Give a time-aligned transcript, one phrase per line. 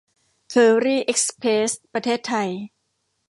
[0.49, 2.49] เคอรี่ เอ็กซ์เพรส ประเทศไทย